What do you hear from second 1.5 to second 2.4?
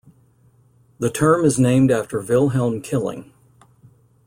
named after